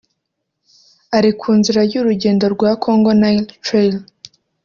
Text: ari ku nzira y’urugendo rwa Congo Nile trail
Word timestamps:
ari 1.17 1.31
ku 1.39 1.49
nzira 1.59 1.81
y’urugendo 1.91 2.45
rwa 2.53 2.71
Congo 2.83 3.11
Nile 3.19 3.51
trail 3.65 3.95